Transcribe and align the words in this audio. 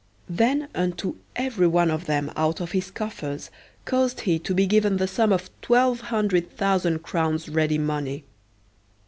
Then 0.29 0.67
unto 0.73 1.17
every 1.35 1.67
one 1.67 1.91
of 1.91 2.05
them 2.07 2.31
out 2.35 2.59
of 2.59 2.71
his 2.71 2.89
coffers 2.89 3.51
caused 3.85 4.21
he 4.21 4.39
to 4.39 4.55
be 4.55 4.65
given 4.65 4.97
the 4.97 5.07
sum 5.07 5.31
of 5.31 5.51
twelve 5.61 5.99
hundred 6.01 6.49
thousand 6.57 7.03
crowns 7.03 7.47
ready 7.47 7.77
money. 7.77 8.23